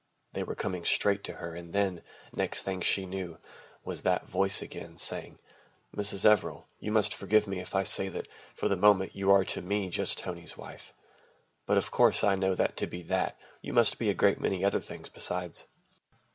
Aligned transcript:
They 0.33 0.41
were 0.41 0.55
coming 0.55 0.83
straight 0.83 1.23
to 1.25 1.33
her 1.33 1.53
and 1.53 1.71
then, 1.73 2.01
next 2.33 2.63
thing 2.63 2.81
she 2.81 3.05
knew 3.05 3.37
was 3.83 4.01
that 4.01 4.27
voice 4.27 4.63
again, 4.63 4.97
saying, 4.97 5.37
"Mrs. 5.95 6.25
Everill, 6.25 6.63
you 6.79 6.91
must 6.91 7.13
forgive 7.13 7.45
me 7.45 7.59
if 7.59 7.75
I 7.75 7.83
say 7.83 8.09
that, 8.09 8.27
for 8.55 8.67
the 8.67 8.75
moment, 8.75 9.13
you 9.15 9.29
are 9.29 9.45
to 9.45 9.61
me, 9.61 9.91
just 9.91 10.17
Tony's 10.17 10.57
wife. 10.57 10.95
But, 11.67 11.77
of 11.77 11.91
course, 11.91 12.23
I 12.23 12.33
know 12.33 12.55
that 12.55 12.77
to 12.77 12.87
be 12.87 13.03
that 13.03 13.37
you 13.61 13.73
must 13.73 13.99
be 13.99 14.09
a 14.09 14.15
great 14.15 14.41
many 14.41 14.65
other 14.65 14.79
things 14.81 15.07
besides." 15.07 15.67